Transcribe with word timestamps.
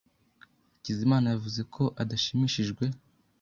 Hakizimana 0.75 1.25
yavuze 1.33 1.61
ko 1.73 1.83
adashimishijwe. 2.01 2.83